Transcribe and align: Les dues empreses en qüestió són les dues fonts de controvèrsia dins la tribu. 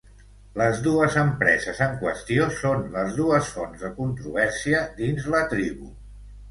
Les 0.59 0.79
dues 0.87 1.17
empreses 1.23 1.81
en 1.87 1.93
qüestió 2.05 2.49
són 2.63 2.83
les 2.99 3.15
dues 3.21 3.55
fonts 3.59 3.87
de 3.87 3.93
controvèrsia 4.03 4.85
dins 5.03 5.31
la 5.37 5.49
tribu. 5.57 5.97